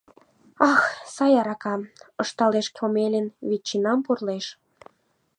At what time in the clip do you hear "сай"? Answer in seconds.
1.15-1.33